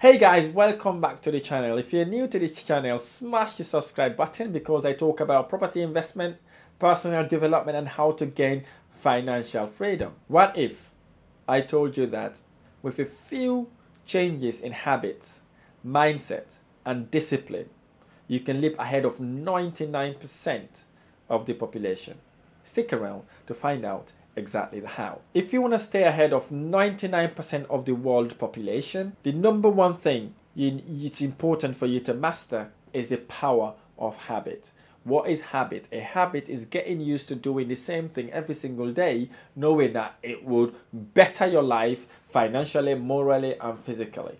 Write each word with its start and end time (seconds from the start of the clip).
Hey 0.00 0.16
guys, 0.16 0.46
welcome 0.46 0.98
back 0.98 1.20
to 1.20 1.30
the 1.30 1.40
channel. 1.40 1.76
If 1.76 1.92
you're 1.92 2.06
new 2.06 2.26
to 2.26 2.38
this 2.38 2.62
channel, 2.62 2.98
smash 2.98 3.56
the 3.56 3.64
subscribe 3.64 4.16
button 4.16 4.50
because 4.50 4.86
I 4.86 4.94
talk 4.94 5.20
about 5.20 5.50
property 5.50 5.82
investment, 5.82 6.38
personal 6.78 7.28
development, 7.28 7.76
and 7.76 7.86
how 7.86 8.12
to 8.12 8.24
gain 8.24 8.64
financial 9.02 9.66
freedom. 9.66 10.14
What 10.26 10.56
if 10.56 10.88
I 11.46 11.60
told 11.60 11.98
you 11.98 12.06
that 12.06 12.40
with 12.80 12.98
a 12.98 13.04
few 13.04 13.68
changes 14.06 14.62
in 14.62 14.72
habits, 14.72 15.40
mindset, 15.86 16.56
and 16.86 17.10
discipline, 17.10 17.68
you 18.26 18.40
can 18.40 18.62
live 18.62 18.76
ahead 18.78 19.04
of 19.04 19.18
99% 19.18 20.66
of 21.28 21.44
the 21.44 21.52
population? 21.52 22.16
Stick 22.64 22.90
around 22.94 23.24
to 23.46 23.52
find 23.52 23.84
out 23.84 24.12
exactly 24.40 24.80
the 24.80 24.88
how. 24.88 25.20
If 25.34 25.52
you 25.52 25.62
want 25.62 25.74
to 25.74 25.78
stay 25.78 26.02
ahead 26.02 26.32
of 26.32 26.48
99% 26.50 27.66
of 27.70 27.84
the 27.84 27.94
world 27.94 28.38
population, 28.38 29.16
the 29.22 29.32
number 29.32 29.68
one 29.68 29.96
thing 29.96 30.34
you, 30.54 30.82
it's 30.88 31.20
important 31.20 31.76
for 31.76 31.86
you 31.86 32.00
to 32.00 32.14
master 32.14 32.70
is 32.92 33.08
the 33.08 33.18
power 33.18 33.74
of 33.98 34.16
habit. 34.16 34.70
What 35.04 35.28
is 35.28 35.40
habit? 35.40 35.88
A 35.92 36.00
habit 36.00 36.48
is 36.48 36.64
getting 36.66 37.00
used 37.00 37.28
to 37.28 37.34
doing 37.34 37.68
the 37.68 37.74
same 37.74 38.08
thing 38.08 38.30
every 38.32 38.54
single 38.54 38.92
day, 38.92 39.30
knowing 39.56 39.94
that 39.94 40.16
it 40.22 40.44
would 40.44 40.74
better 40.92 41.46
your 41.46 41.62
life 41.62 42.06
financially, 42.30 42.94
morally, 42.94 43.56
and 43.58 43.78
physically. 43.78 44.38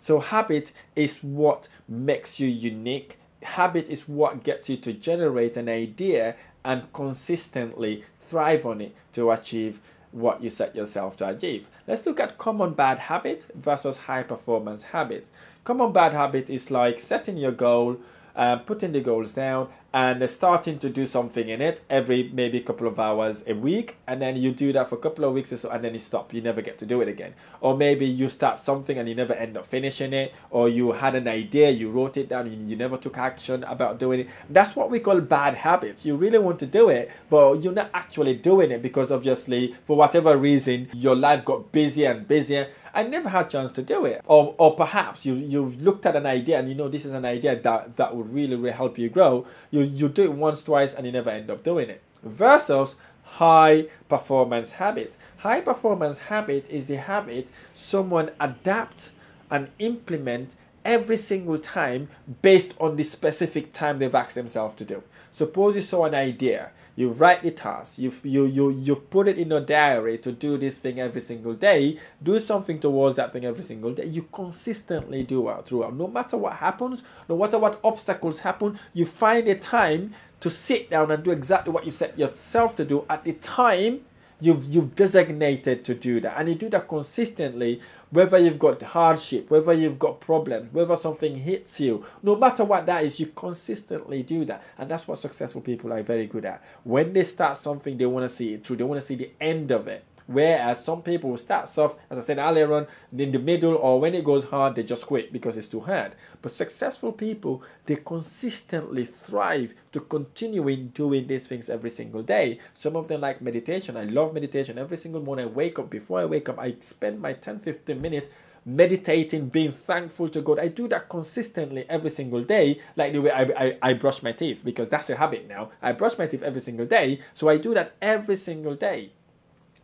So, 0.00 0.18
habit 0.18 0.72
is 0.96 1.18
what 1.18 1.68
makes 1.86 2.40
you 2.40 2.48
unique. 2.48 3.18
Habit 3.42 3.88
is 3.88 4.08
what 4.08 4.42
gets 4.42 4.68
you 4.68 4.76
to 4.78 4.92
generate 4.92 5.56
an 5.56 5.68
idea 5.68 6.36
and 6.64 6.92
consistently 6.92 8.04
thrive 8.30 8.64
on 8.64 8.80
it 8.80 8.94
to 9.12 9.30
achieve 9.32 9.80
what 10.12 10.42
you 10.42 10.50
set 10.50 10.74
yourself 10.74 11.16
to 11.16 11.28
achieve. 11.28 11.66
Let's 11.86 12.06
look 12.06 12.20
at 12.20 12.38
common 12.38 12.74
bad 12.74 12.98
habit 12.98 13.46
versus 13.54 13.98
high 13.98 14.22
performance 14.22 14.84
habit. 14.84 15.26
Common 15.64 15.92
bad 15.92 16.12
habit 16.12 16.48
is 16.48 16.70
like 16.70 17.00
setting 17.00 17.36
your 17.36 17.52
goal, 17.52 17.98
uh, 18.36 18.56
putting 18.56 18.92
the 18.92 19.00
goals 19.00 19.34
down, 19.34 19.68
and 19.92 20.28
starting 20.30 20.78
to 20.78 20.88
do 20.88 21.04
something 21.04 21.48
in 21.48 21.60
it 21.60 21.82
every 21.90 22.30
maybe 22.32 22.60
couple 22.60 22.86
of 22.86 23.00
hours 23.00 23.42
a 23.46 23.54
week. 23.54 23.96
And 24.06 24.22
then 24.22 24.36
you 24.36 24.52
do 24.52 24.72
that 24.72 24.88
for 24.88 24.94
a 24.94 24.98
couple 24.98 25.24
of 25.24 25.34
weeks 25.34 25.52
or 25.52 25.56
so 25.56 25.70
and 25.70 25.82
then 25.82 25.94
you 25.94 26.00
stop. 26.00 26.32
You 26.32 26.40
never 26.40 26.62
get 26.62 26.78
to 26.78 26.86
do 26.86 27.00
it 27.00 27.08
again. 27.08 27.34
Or 27.60 27.76
maybe 27.76 28.06
you 28.06 28.28
start 28.28 28.60
something 28.60 28.96
and 28.96 29.08
you 29.08 29.14
never 29.14 29.32
end 29.32 29.56
up 29.56 29.66
finishing 29.66 30.12
it. 30.12 30.32
Or 30.50 30.68
you 30.68 30.92
had 30.92 31.14
an 31.16 31.26
idea 31.26 31.70
you 31.70 31.90
wrote 31.90 32.16
it 32.16 32.28
down 32.28 32.46
and 32.46 32.70
you 32.70 32.76
never 32.76 32.96
took 32.96 33.18
action 33.18 33.64
about 33.64 33.98
doing 33.98 34.20
it. 34.20 34.28
That's 34.48 34.76
what 34.76 34.90
we 34.90 35.00
call 35.00 35.20
bad 35.20 35.54
habits. 35.54 36.04
You 36.04 36.16
really 36.16 36.38
want 36.38 36.60
to 36.60 36.66
do 36.66 36.88
it 36.88 37.10
but 37.28 37.62
you're 37.62 37.72
not 37.72 37.90
actually 37.92 38.34
doing 38.34 38.70
it 38.70 38.82
because 38.82 39.10
obviously 39.10 39.74
for 39.86 39.96
whatever 39.96 40.36
reason 40.36 40.88
your 40.92 41.16
life 41.16 41.44
got 41.44 41.72
busier 41.72 42.12
and 42.12 42.26
busier 42.28 42.68
I 42.94 43.02
never 43.04 43.28
had 43.28 43.46
a 43.46 43.48
chance 43.48 43.72
to 43.72 43.82
do 43.82 44.04
it. 44.04 44.22
Or, 44.26 44.54
or 44.58 44.74
perhaps 44.74 45.24
you, 45.24 45.34
you've 45.34 45.80
looked 45.80 46.06
at 46.06 46.16
an 46.16 46.26
idea 46.26 46.58
and 46.58 46.68
you 46.68 46.74
know 46.74 46.88
this 46.88 47.04
is 47.04 47.12
an 47.12 47.24
idea 47.24 47.60
that, 47.60 47.96
that 47.96 48.16
would 48.16 48.32
really, 48.32 48.56
really 48.56 48.72
help 48.72 48.98
you 48.98 49.08
grow. 49.08 49.46
You, 49.70 49.82
you 49.82 50.08
do 50.08 50.24
it 50.24 50.32
once, 50.32 50.62
twice, 50.62 50.94
and 50.94 51.06
you 51.06 51.12
never 51.12 51.30
end 51.30 51.50
up 51.50 51.62
doing 51.62 51.90
it. 51.90 52.02
Versus 52.22 52.96
high 53.24 53.86
performance 54.08 54.72
habit. 54.72 55.16
High 55.38 55.60
performance 55.60 56.18
habit 56.18 56.68
is 56.68 56.86
the 56.86 56.96
habit 56.96 57.48
someone 57.72 58.30
adapt 58.40 59.10
and 59.50 59.68
implement 59.78 60.54
every 60.84 61.16
single 61.16 61.58
time 61.58 62.08
based 62.42 62.72
on 62.78 62.96
the 62.96 63.04
specific 63.04 63.72
time 63.72 63.98
they've 63.98 64.14
asked 64.14 64.34
themselves 64.34 64.76
to 64.76 64.84
do. 64.84 65.02
Suppose 65.32 65.76
you 65.76 65.82
saw 65.82 66.06
an 66.06 66.14
idea 66.14 66.70
you 66.96 67.10
write 67.10 67.42
the 67.42 67.50
task. 67.50 67.98
You've 67.98 68.24
you, 68.24 68.46
you 68.46 68.70
you've 68.70 69.10
put 69.10 69.28
it 69.28 69.38
in 69.38 69.50
your 69.50 69.60
diary 69.60 70.18
to 70.18 70.32
do 70.32 70.58
this 70.58 70.78
thing 70.78 71.00
every 71.00 71.20
single 71.20 71.54
day. 71.54 71.98
Do 72.22 72.38
something 72.40 72.80
towards 72.80 73.16
that 73.16 73.32
thing 73.32 73.44
every 73.44 73.64
single 73.64 73.92
day. 73.92 74.06
You 74.06 74.28
consistently 74.32 75.22
do 75.22 75.48
it 75.48 75.66
throughout. 75.66 75.94
No 75.96 76.06
matter 76.06 76.36
what 76.36 76.54
happens 76.54 77.02
no 77.28 77.36
matter 77.36 77.58
what 77.58 77.80
obstacles 77.84 78.40
happen 78.40 78.78
you 78.92 79.06
find 79.06 79.48
a 79.48 79.54
time 79.54 80.14
to 80.40 80.50
sit 80.50 80.90
down 80.90 81.10
and 81.10 81.22
do 81.22 81.30
exactly 81.30 81.72
what 81.72 81.86
you 81.86 81.92
set 81.92 82.18
yourself 82.18 82.74
to 82.76 82.84
do 82.84 83.04
at 83.08 83.24
the 83.24 83.32
time 83.34 84.00
you've 84.40 84.64
you've 84.64 84.96
designated 84.96 85.84
to 85.84 85.94
do 85.94 86.20
that. 86.20 86.38
And 86.38 86.48
you 86.48 86.54
do 86.54 86.68
that 86.70 86.88
consistently 86.88 87.80
whether 88.10 88.38
you've 88.38 88.58
got 88.58 88.82
hardship 88.82 89.50
whether 89.50 89.72
you've 89.72 89.98
got 89.98 90.20
problems 90.20 90.72
whether 90.72 90.96
something 90.96 91.36
hits 91.36 91.80
you 91.80 92.04
no 92.22 92.36
matter 92.36 92.64
what 92.64 92.86
that 92.86 93.04
is 93.04 93.20
you 93.20 93.26
consistently 93.26 94.22
do 94.22 94.44
that. 94.44 94.62
And 94.78 94.90
that's 94.90 95.06
what 95.06 95.18
successful 95.18 95.60
people 95.60 95.92
are 95.92 96.02
very 96.02 96.26
good 96.26 96.44
at. 96.44 96.62
When 96.84 97.12
they 97.12 97.24
start 97.24 97.56
something 97.56 97.96
they 97.96 98.06
want 98.06 98.28
to 98.28 98.34
see 98.34 98.54
it 98.54 98.66
through. 98.66 98.76
They 98.76 98.84
want 98.84 99.00
to 99.00 99.06
see 99.06 99.16
the 99.16 99.30
end 99.40 99.70
of 99.70 99.88
it 99.88 100.04
Whereas 100.30 100.84
some 100.84 101.02
people 101.02 101.36
start 101.38 101.68
soft, 101.68 101.98
as 102.08 102.18
I 102.18 102.20
said 102.20 102.38
earlier 102.38 102.72
on, 102.72 102.86
in 103.18 103.32
the 103.32 103.40
middle, 103.40 103.74
or 103.74 103.98
when 103.98 104.14
it 104.14 104.24
goes 104.24 104.44
hard, 104.44 104.76
they 104.76 104.84
just 104.84 105.04
quit 105.04 105.32
because 105.32 105.56
it's 105.56 105.66
too 105.66 105.80
hard. 105.80 106.12
But 106.40 106.52
successful 106.52 107.10
people, 107.10 107.64
they 107.86 107.96
consistently 107.96 109.06
thrive 109.06 109.74
to 109.90 109.98
continuing 109.98 110.90
doing 110.90 111.26
these 111.26 111.42
things 111.42 111.68
every 111.68 111.90
single 111.90 112.22
day. 112.22 112.60
Some 112.74 112.94
of 112.94 113.08
them 113.08 113.22
like 113.22 113.42
meditation. 113.42 113.96
I 113.96 114.04
love 114.04 114.32
meditation. 114.32 114.78
Every 114.78 114.98
single 114.98 115.20
morning 115.20 115.46
I 115.46 115.48
wake 115.48 115.80
up, 115.80 115.90
before 115.90 116.20
I 116.20 116.26
wake 116.26 116.48
up, 116.48 116.60
I 116.60 116.76
spend 116.80 117.20
my 117.20 117.32
10 117.32 117.58
15 117.58 118.00
minutes 118.00 118.28
meditating, 118.64 119.48
being 119.48 119.72
thankful 119.72 120.28
to 120.28 120.40
God. 120.42 120.60
I 120.60 120.68
do 120.68 120.86
that 120.88 121.08
consistently 121.08 121.86
every 121.88 122.10
single 122.10 122.44
day, 122.44 122.80
like 122.94 123.14
the 123.14 123.20
way 123.20 123.32
I, 123.32 123.42
I, 123.42 123.78
I 123.82 123.92
brush 123.94 124.22
my 124.22 124.30
teeth, 124.30 124.60
because 124.64 124.88
that's 124.88 125.10
a 125.10 125.16
habit 125.16 125.48
now. 125.48 125.72
I 125.82 125.90
brush 125.90 126.16
my 126.16 126.28
teeth 126.28 126.44
every 126.44 126.60
single 126.60 126.86
day, 126.86 127.20
so 127.34 127.48
I 127.48 127.56
do 127.56 127.74
that 127.74 127.96
every 128.00 128.36
single 128.36 128.76
day. 128.76 129.10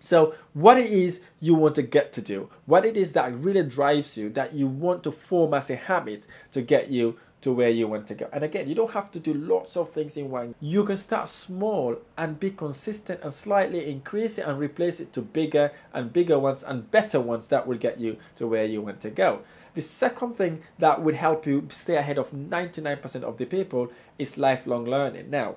So, 0.06 0.36
what 0.54 0.78
it 0.78 0.92
is 0.92 1.20
you 1.40 1.56
want 1.56 1.74
to 1.74 1.82
get 1.82 2.12
to 2.12 2.22
do, 2.22 2.48
what 2.64 2.84
it 2.84 2.96
is 2.96 3.12
that 3.14 3.34
really 3.34 3.64
drives 3.64 4.16
you, 4.16 4.30
that 4.30 4.54
you 4.54 4.68
want 4.68 5.02
to 5.02 5.10
form 5.10 5.52
as 5.52 5.68
a 5.68 5.74
habit 5.74 6.28
to 6.52 6.62
get 6.62 6.92
you 6.92 7.18
to 7.40 7.52
where 7.52 7.70
you 7.70 7.88
want 7.88 8.06
to 8.06 8.14
go. 8.14 8.28
And 8.32 8.44
again, 8.44 8.68
you 8.68 8.76
don't 8.76 8.92
have 8.92 9.10
to 9.10 9.18
do 9.18 9.34
lots 9.34 9.76
of 9.76 9.90
things 9.90 10.16
in 10.16 10.30
one. 10.30 10.54
You 10.60 10.84
can 10.84 10.96
start 10.96 11.28
small 11.28 11.96
and 12.16 12.38
be 12.38 12.50
consistent 12.52 13.18
and 13.24 13.32
slightly 13.32 13.90
increase 13.90 14.38
it 14.38 14.46
and 14.46 14.60
replace 14.60 15.00
it 15.00 15.12
to 15.14 15.22
bigger 15.22 15.72
and 15.92 16.12
bigger 16.12 16.38
ones 16.38 16.62
and 16.62 16.88
better 16.88 17.20
ones 17.20 17.48
that 17.48 17.66
will 17.66 17.76
get 17.76 17.98
you 17.98 18.16
to 18.36 18.46
where 18.46 18.64
you 18.64 18.82
want 18.82 19.00
to 19.00 19.10
go. 19.10 19.40
The 19.74 19.82
second 19.82 20.34
thing 20.34 20.62
that 20.78 21.02
would 21.02 21.16
help 21.16 21.46
you 21.46 21.66
stay 21.72 21.96
ahead 21.96 22.16
of 22.16 22.30
99% 22.30 23.24
of 23.24 23.38
the 23.38 23.44
people 23.44 23.90
is 24.20 24.38
lifelong 24.38 24.84
learning. 24.84 25.30
Now, 25.30 25.56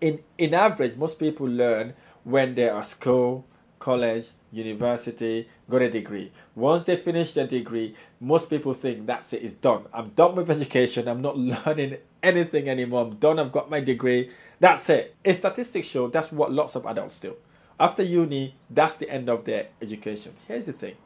in 0.00 0.20
in 0.36 0.54
average, 0.54 0.96
most 0.96 1.18
people 1.18 1.46
learn 1.46 1.94
when 2.28 2.54
they 2.54 2.68
are 2.68 2.82
school, 2.82 3.46
college, 3.78 4.26
university, 4.52 5.48
got 5.70 5.80
a 5.80 5.90
degree. 5.90 6.30
Once 6.54 6.84
they 6.84 6.94
finish 6.94 7.32
their 7.32 7.46
degree, 7.46 7.94
most 8.20 8.50
people 8.50 8.74
think 8.74 9.06
that's 9.06 9.32
it, 9.32 9.42
it's 9.42 9.54
done. 9.54 9.86
I'm 9.94 10.10
done 10.10 10.34
with 10.34 10.50
education, 10.50 11.08
I'm 11.08 11.22
not 11.22 11.38
learning 11.66 11.96
anything 12.22 12.68
anymore. 12.68 13.06
I'm 13.06 13.16
done, 13.16 13.38
I've 13.38 13.50
got 13.50 13.70
my 13.70 13.80
degree. 13.80 14.30
That's 14.60 14.90
it. 14.90 15.16
A 15.24 15.32
statistics 15.32 15.86
show 15.86 16.08
that's 16.08 16.30
what 16.30 16.52
lots 16.52 16.74
of 16.74 16.84
adults 16.84 17.18
do. 17.18 17.34
After 17.80 18.02
uni, 18.02 18.56
that's 18.68 18.96
the 18.96 19.08
end 19.08 19.30
of 19.30 19.46
their 19.46 19.68
education. 19.80 20.34
Here's 20.46 20.66
the 20.66 20.74
thing 20.74 20.96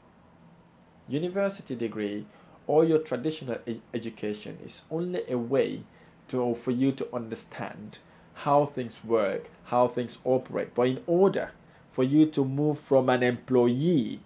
university 1.08 1.76
degree 1.76 2.26
or 2.66 2.84
your 2.84 2.98
traditional 2.98 3.58
education 3.94 4.58
is 4.64 4.82
only 4.90 5.22
a 5.28 5.38
way 5.38 5.82
to, 6.28 6.56
for 6.56 6.72
you 6.72 6.90
to 6.90 7.14
understand 7.14 7.98
how 8.34 8.66
things 8.66 8.96
work, 9.04 9.48
how 9.64 9.88
things 9.88 10.18
operate. 10.24 10.74
But 10.74 10.88
in 10.88 11.02
order 11.06 11.52
for 11.90 12.04
you 12.04 12.26
to 12.26 12.44
move 12.44 12.78
from 12.78 13.08
an 13.08 13.22
employee 13.22 14.20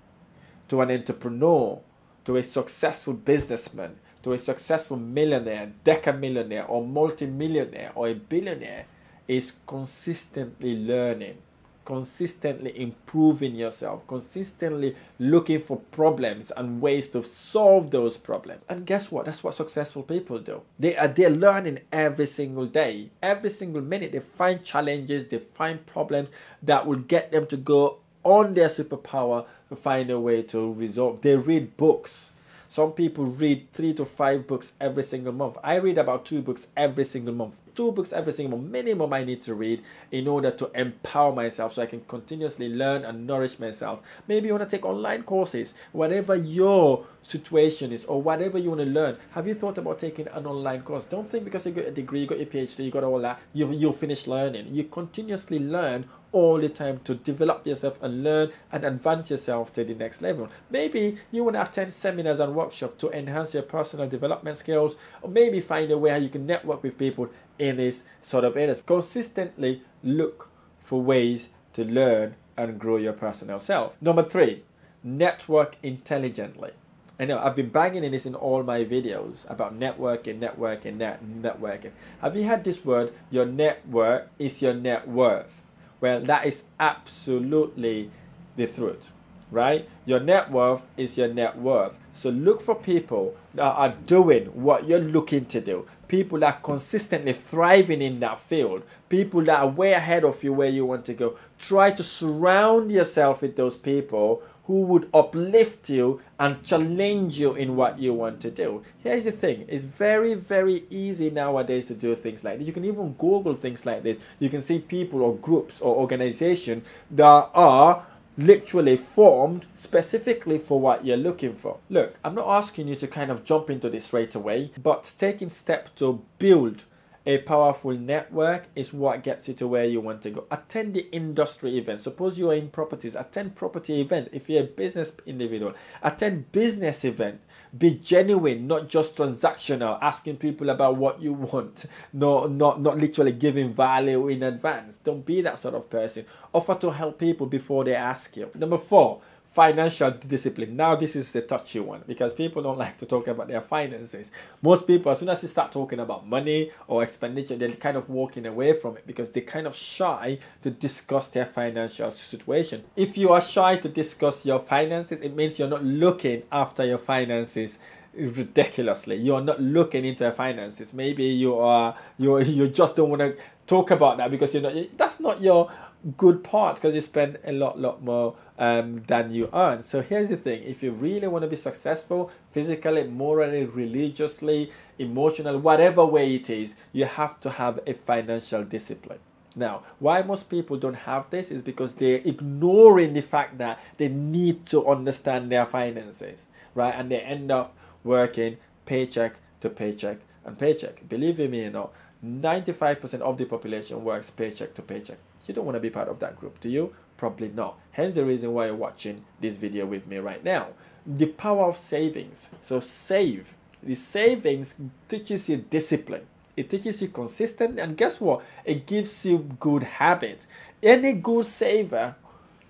to 0.68 0.80
an 0.80 0.90
entrepreneur, 0.90 1.80
to 2.24 2.36
a 2.36 2.42
successful 2.42 3.12
businessman, 3.12 3.96
to 4.22 4.32
a 4.32 4.38
successful 4.38 4.96
millionaire, 4.96 5.72
decamillionaire, 5.84 6.68
or 6.68 6.84
multimillionaire, 6.84 7.92
or 7.94 8.08
a 8.08 8.14
billionaire, 8.14 8.86
is 9.28 9.54
consistently 9.66 10.76
learning 10.76 11.38
consistently 11.86 12.78
improving 12.78 13.54
yourself, 13.54 14.06
consistently 14.06 14.94
looking 15.18 15.60
for 15.60 15.78
problems 15.92 16.50
and 16.54 16.82
ways 16.82 17.08
to 17.08 17.22
solve 17.22 17.90
those 17.90 18.18
problems. 18.18 18.60
And 18.68 18.84
guess 18.84 19.10
what? 19.10 19.24
That's 19.24 19.42
what 19.42 19.54
successful 19.54 20.02
people 20.02 20.38
do. 20.40 20.62
They 20.78 20.96
are 20.96 21.08
they're 21.08 21.30
learning 21.30 21.80
every 21.90 22.26
single 22.26 22.66
day, 22.66 23.10
every 23.22 23.50
single 23.50 23.80
minute. 23.80 24.12
They 24.12 24.20
find 24.20 24.64
challenges, 24.64 25.28
they 25.28 25.38
find 25.38 25.86
problems 25.86 26.28
that 26.62 26.86
will 26.86 26.98
get 26.98 27.32
them 27.32 27.46
to 27.46 27.56
go 27.56 27.98
on 28.24 28.54
their 28.54 28.68
superpower 28.68 29.46
to 29.68 29.76
find 29.76 30.10
a 30.10 30.20
way 30.20 30.42
to 30.42 30.72
resolve. 30.72 31.22
They 31.22 31.36
read 31.36 31.76
books. 31.76 32.32
Some 32.68 32.92
people 32.92 33.24
read 33.24 33.72
three 33.72 33.94
to 33.94 34.04
five 34.04 34.48
books 34.48 34.72
every 34.80 35.04
single 35.04 35.32
month. 35.32 35.56
I 35.62 35.76
read 35.76 35.98
about 35.98 36.26
two 36.26 36.42
books 36.42 36.66
every 36.76 37.04
single 37.04 37.32
month 37.32 37.54
two 37.76 37.92
books 37.92 38.12
every 38.12 38.32
single 38.32 38.58
minimum 38.58 39.12
I 39.12 39.22
need 39.22 39.42
to 39.42 39.54
read 39.54 39.82
in 40.10 40.26
order 40.26 40.50
to 40.50 40.70
empower 40.74 41.32
myself 41.32 41.74
so 41.74 41.82
I 41.82 41.86
can 41.86 42.00
continuously 42.08 42.68
learn 42.68 43.04
and 43.04 43.26
nourish 43.26 43.58
myself. 43.58 44.00
Maybe 44.26 44.48
you 44.48 44.54
want 44.54 44.68
to 44.68 44.76
take 44.76 44.84
online 44.84 45.22
courses, 45.22 45.74
whatever 45.92 46.34
your 46.34 47.06
situation 47.26 47.92
is 47.92 48.04
or 48.04 48.22
whatever 48.22 48.58
you 48.58 48.70
want 48.70 48.80
to 48.80 48.86
learn. 48.86 49.16
Have 49.32 49.46
you 49.48 49.54
thought 49.54 49.78
about 49.78 49.98
taking 49.98 50.28
an 50.28 50.46
online 50.46 50.82
course? 50.82 51.04
Don't 51.04 51.30
think 51.30 51.44
because 51.44 51.66
you 51.66 51.72
got 51.72 51.86
a 51.86 51.90
degree, 51.90 52.20
you 52.20 52.26
got 52.26 52.38
your 52.38 52.46
PhD, 52.46 52.84
you 52.84 52.90
got 52.90 53.04
all 53.04 53.18
that, 53.20 53.40
you, 53.52 53.70
you'll 53.72 53.92
finish 53.92 54.26
learning. 54.26 54.74
You 54.74 54.84
continuously 54.84 55.58
learn 55.58 56.06
all 56.32 56.58
the 56.60 56.68
time 56.68 57.00
to 57.04 57.14
develop 57.14 57.66
yourself 57.66 57.98
and 58.02 58.22
learn 58.22 58.52
and 58.70 58.84
advance 58.84 59.30
yourself 59.30 59.72
to 59.72 59.84
the 59.84 59.94
next 59.94 60.20
level. 60.22 60.48
Maybe 60.70 61.18
you 61.32 61.44
want 61.44 61.56
to 61.56 61.62
attend 61.62 61.92
seminars 61.92 62.40
and 62.40 62.54
workshops 62.54 63.00
to 63.00 63.10
enhance 63.10 63.54
your 63.54 63.62
personal 63.62 64.08
development 64.08 64.58
skills, 64.58 64.96
or 65.22 65.30
maybe 65.30 65.60
find 65.60 65.90
a 65.90 65.98
way 65.98 66.10
how 66.10 66.16
you 66.16 66.28
can 66.28 66.46
network 66.46 66.82
with 66.82 66.98
people 66.98 67.30
in 67.58 67.78
this 67.78 68.02
sort 68.20 68.44
of 68.44 68.56
areas. 68.56 68.82
Consistently 68.84 69.82
look 70.02 70.50
for 70.82 71.00
ways 71.00 71.48
to 71.72 71.84
learn 71.84 72.36
and 72.56 72.78
grow 72.78 72.96
your 72.96 73.12
personal 73.12 73.60
self. 73.60 73.94
Number 74.00 74.22
three, 74.22 74.62
network 75.02 75.76
intelligently. 75.82 76.72
I 77.18 77.24
know 77.24 77.38
I've 77.38 77.56
been 77.56 77.70
banging 77.70 78.04
in 78.04 78.12
this 78.12 78.26
in 78.26 78.34
all 78.34 78.62
my 78.62 78.84
videos 78.84 79.48
about 79.50 79.78
networking, 79.78 80.38
networking, 80.38 80.96
net, 80.98 81.20
networking. 81.24 81.92
Have 82.20 82.36
you 82.36 82.44
had 82.44 82.62
this 82.62 82.84
word? 82.84 83.12
Your 83.30 83.46
network 83.46 84.28
is 84.38 84.60
your 84.60 84.74
net 84.74 85.08
worth. 85.08 85.62
Well, 86.00 86.20
that 86.20 86.46
is 86.46 86.64
absolutely 86.78 88.10
the 88.56 88.66
truth, 88.66 89.10
right? 89.50 89.88
Your 90.04 90.20
net 90.20 90.50
worth 90.50 90.82
is 90.98 91.16
your 91.16 91.28
net 91.28 91.58
worth. 91.58 91.96
So 92.12 92.28
look 92.28 92.60
for 92.60 92.74
people 92.74 93.34
that 93.54 93.64
are 93.64 93.94
doing 94.04 94.46
what 94.46 94.86
you're 94.86 94.98
looking 94.98 95.46
to 95.46 95.60
do 95.60 95.86
people 96.08 96.38
that 96.40 96.54
are 96.54 96.60
consistently 96.60 97.32
thriving 97.32 98.02
in 98.02 98.20
that 98.20 98.40
field, 98.40 98.82
people 99.08 99.42
that 99.44 99.60
are 99.60 99.68
way 99.68 99.92
ahead 99.92 100.24
of 100.24 100.42
you 100.42 100.52
where 100.52 100.68
you 100.68 100.86
want 100.86 101.04
to 101.06 101.14
go. 101.14 101.36
Try 101.58 101.90
to 101.92 102.02
surround 102.02 102.92
yourself 102.92 103.42
with 103.42 103.56
those 103.56 103.76
people 103.76 104.42
who 104.66 104.82
would 104.82 105.08
uplift 105.14 105.88
you 105.88 106.20
and 106.38 106.62
challenge 106.64 107.38
you 107.38 107.54
in 107.54 107.76
what 107.76 107.98
you 107.98 108.12
want 108.12 108.40
to 108.40 108.50
do. 108.50 108.82
Here's 109.02 109.24
the 109.24 109.32
thing 109.32 109.64
it's 109.68 109.84
very, 109.84 110.34
very 110.34 110.84
easy 110.90 111.30
nowadays 111.30 111.86
to 111.86 111.94
do 111.94 112.14
things 112.16 112.42
like 112.42 112.58
this. 112.58 112.66
You 112.66 112.72
can 112.72 112.84
even 112.84 113.12
Google 113.14 113.54
things 113.54 113.86
like 113.86 114.02
this. 114.02 114.18
You 114.38 114.48
can 114.48 114.62
see 114.62 114.78
people 114.78 115.22
or 115.22 115.36
groups 115.36 115.80
or 115.80 115.96
organizations 115.96 116.84
that 117.10 117.50
are 117.54 118.06
literally 118.38 118.96
formed 118.96 119.66
specifically 119.74 120.58
for 120.58 120.78
what 120.78 121.04
you're 121.04 121.16
looking 121.16 121.54
for. 121.54 121.78
Look, 121.88 122.16
I'm 122.24 122.34
not 122.34 122.48
asking 122.48 122.88
you 122.88 122.96
to 122.96 123.06
kind 123.06 123.30
of 123.30 123.44
jump 123.44 123.70
into 123.70 123.88
this 123.88 124.06
straight 124.06 124.34
away, 124.34 124.72
but 124.82 125.14
taking 125.18 125.50
steps 125.50 125.92
to 125.96 126.22
build 126.38 126.84
a 127.26 127.38
powerful 127.38 127.92
network 127.92 128.68
is 128.76 128.92
what 128.92 129.22
gets 129.24 129.48
you 129.48 129.54
to 129.54 129.66
where 129.66 129.84
you 129.84 130.00
want 130.00 130.22
to 130.22 130.30
go. 130.30 130.44
Attend 130.50 130.94
the 130.94 131.10
industry 131.10 131.76
event. 131.76 132.00
Suppose 132.00 132.38
you 132.38 132.50
are 132.50 132.54
in 132.54 132.68
properties, 132.70 133.16
attend 133.16 133.56
property 133.56 134.00
event. 134.00 134.28
If 134.32 134.48
you're 134.48 134.62
a 134.62 134.66
business 134.66 135.12
individual, 135.26 135.74
attend 136.02 136.52
business 136.52 137.04
event 137.04 137.40
be 137.76 137.94
genuine, 137.94 138.66
not 138.66 138.88
just 138.88 139.16
transactional, 139.16 139.98
asking 140.00 140.36
people 140.36 140.70
about 140.70 140.96
what 140.96 141.20
you 141.20 141.32
want, 141.32 141.86
no, 142.12 142.46
not 142.46 142.80
not 142.80 142.98
literally 142.98 143.32
giving 143.32 143.72
value 143.72 144.28
in 144.28 144.42
advance. 144.42 144.96
Don't 144.96 145.26
be 145.26 145.42
that 145.42 145.58
sort 145.58 145.74
of 145.74 145.90
person. 145.90 146.24
Offer 146.54 146.76
to 146.76 146.90
help 146.92 147.18
people 147.18 147.46
before 147.46 147.84
they 147.84 147.94
ask 147.94 148.36
you. 148.36 148.50
Number 148.54 148.78
four, 148.78 149.20
financial 149.52 150.10
discipline. 150.10 150.76
Now, 150.76 150.96
this 150.96 151.16
is 151.16 151.32
the 151.32 151.40
touchy 151.40 151.80
one 151.80 152.02
because 152.06 152.34
people 152.34 152.62
don't 152.62 152.78
like 152.84 152.98
to 152.98 153.06
talk 153.06 153.26
about 153.26 153.48
their 153.48 153.60
finances. 153.60 154.30
Most 154.62 154.86
people, 154.86 155.12
as 155.12 155.20
soon 155.20 155.28
as 155.28 155.42
you 155.42 155.48
start 155.48 155.72
talking 155.72 155.98
about 155.98 156.26
money 156.26 156.70
or 156.88 157.02
expenditure, 157.02 157.56
they're 157.56 157.70
kind 157.70 157.96
of 157.96 158.08
walking 158.10 158.46
away 158.46 158.78
from 158.78 158.96
it 158.96 159.06
because 159.06 159.32
they're 159.32 159.42
kind 159.42 159.66
of 159.66 159.74
shy 159.74 160.38
to 160.62 160.70
discuss 160.70 161.28
their 161.28 161.46
financial 161.46 162.10
situation. 162.10 162.84
If 162.96 163.16
you 163.16 163.30
are 163.30 163.40
shy 163.40 163.76
to 163.78 163.88
discuss 163.88 164.44
your 164.44 164.60
finances, 164.60 165.20
it 165.22 165.34
means 165.34 165.58
you're 165.58 165.68
not 165.68 165.84
looking 165.84 166.42
after 166.52 166.84
your 166.84 166.98
finances 166.98 167.78
ridiculously. 168.16 169.16
You 169.16 169.34
are 169.34 169.42
not 169.42 169.60
looking 169.60 170.04
into 170.04 170.24
your 170.24 170.32
finances. 170.32 170.92
Maybe 170.92 171.24
you 171.24 171.58
are 171.58 171.96
you 172.18 172.38
you 172.38 172.68
just 172.68 172.96
don't 172.96 173.10
want 173.10 173.20
to 173.20 173.36
talk 173.66 173.90
about 173.90 174.18
that 174.18 174.30
because 174.30 174.54
you're 174.54 174.62
not. 174.62 174.74
That's 174.96 175.20
not 175.20 175.40
your 175.40 175.70
good 176.16 176.44
part 176.44 176.76
because 176.76 176.94
you 176.94 177.00
spend 177.00 177.38
a 177.44 177.52
lot 177.52 177.78
lot 177.78 178.02
more 178.02 178.36
um, 178.58 179.02
than 179.06 179.32
you 179.32 179.48
earn. 179.52 179.82
So 179.82 180.02
here's 180.02 180.28
the 180.28 180.36
thing: 180.36 180.62
if 180.62 180.82
you 180.82 180.92
really 180.92 181.28
want 181.28 181.42
to 181.42 181.48
be 181.48 181.56
successful, 181.56 182.30
physically, 182.52 183.04
morally, 183.04 183.64
religiously, 183.64 184.72
emotional, 184.98 185.58
whatever 185.58 186.04
way 186.04 186.34
it 186.34 186.50
is, 186.50 186.74
you 186.92 187.04
have 187.04 187.40
to 187.40 187.50
have 187.50 187.80
a 187.86 187.94
financial 187.94 188.64
discipline. 188.64 189.18
Now, 189.56 189.84
why 189.98 190.20
most 190.20 190.50
people 190.50 190.76
don't 190.76 190.94
have 190.94 191.30
this 191.30 191.50
is 191.50 191.62
because 191.62 191.94
they're 191.94 192.20
ignoring 192.24 193.14
the 193.14 193.22
fact 193.22 193.56
that 193.56 193.80
they 193.96 194.08
need 194.08 194.66
to 194.66 194.86
understand 194.86 195.50
their 195.50 195.64
finances, 195.64 196.40
right? 196.74 196.94
And 196.94 197.10
they 197.10 197.20
end 197.20 197.50
up 197.50 197.74
working 198.04 198.58
paycheck 198.84 199.36
to 199.62 199.70
paycheck 199.70 200.18
and 200.44 200.58
paycheck. 200.58 201.08
Believe 201.08 201.38
me 201.38 201.64
or 201.64 201.70
not, 201.70 201.92
95% 202.24 203.20
of 203.20 203.38
the 203.38 203.46
population 203.46 204.04
works 204.04 204.28
paycheck 204.30 204.74
to 204.74 204.82
paycheck. 204.82 205.18
You 205.46 205.54
don't 205.54 205.64
want 205.64 205.76
to 205.76 205.80
be 205.80 205.90
part 205.90 206.08
of 206.08 206.18
that 206.20 206.38
group, 206.38 206.60
do 206.60 206.68
you? 206.68 206.94
Probably 207.16 207.48
not. 207.48 207.78
Hence 207.92 208.16
the 208.16 208.24
reason 208.24 208.52
why 208.52 208.66
you're 208.66 208.74
watching 208.74 209.24
this 209.40 209.56
video 209.56 209.86
with 209.86 210.06
me 210.06 210.18
right 210.18 210.42
now. 210.44 210.68
The 211.06 211.26
power 211.26 211.66
of 211.66 211.76
savings. 211.76 212.50
So 212.62 212.80
save. 212.80 213.54
The 213.82 213.94
savings 213.94 214.74
teaches 215.08 215.48
you 215.48 215.58
discipline. 215.58 216.26
It 216.56 216.70
teaches 216.70 217.00
you 217.02 217.08
consistent 217.08 217.78
and 217.78 217.96
guess 217.96 218.20
what? 218.20 218.42
It 218.64 218.86
gives 218.86 219.24
you 219.24 219.38
good 219.60 219.82
habits. 219.82 220.46
Any 220.82 221.12
good 221.12 221.46
saver 221.46 222.16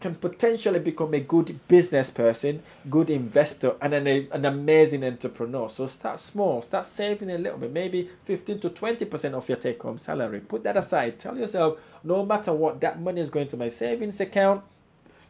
can 0.01 0.15
potentially 0.15 0.79
become 0.79 1.15
a 1.15 1.21
good 1.21 1.59
business 1.69 2.11
person, 2.11 2.63
good 2.91 3.09
investor, 3.11 3.77
and 3.81 3.95
an, 3.95 4.07
an 4.31 4.45
amazing 4.45 5.05
entrepreneur. 5.05 5.69
So 5.71 5.87
start 5.87 6.21
small, 6.21 6.63
start 6.63 6.87
saving 6.87 7.31
a 7.31 7.39
little 7.39 7.59
bit, 7.59 7.73
maybe 7.73 8.11
15 8.25 8.61
to 8.61 8.71
20% 8.71 9.35
of 9.35 9.49
your 9.49 9.59
take 9.59 9.83
home 9.83 9.99
salary. 9.99 10.41
Put 10.41 10.65
that 10.65 10.77
aside. 10.77 11.19
Tell 11.19 11.37
yourself, 11.37 11.79
no 12.05 12.25
matter 12.25 12.53
what, 12.53 12.81
that 12.81 13.01
money 13.01 13.21
is 13.21 13.31
going 13.31 13.49
to 13.49 13.57
my 13.57 13.69
savings 13.69 14.21
account. 14.21 14.63